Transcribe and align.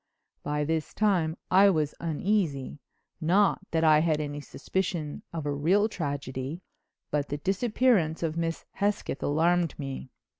By 0.41 0.63
this 0.63 0.95
time 0.95 1.37
I 1.51 1.69
was 1.69 1.93
uneasy, 1.99 2.79
not 3.21 3.59
that 3.69 3.83
I 3.83 3.99
had 3.99 4.19
any 4.19 4.41
suspicion 4.41 5.21
of 5.31 5.45
a 5.45 5.51
real 5.53 5.87
tragedy, 5.87 6.63
but 7.11 7.29
the 7.29 7.37
disappearance 7.37 8.23
of 8.23 8.35
Miss 8.35 8.65
Hesketh 8.71 9.21
alarmed 9.21 9.77
me. 9.77 10.09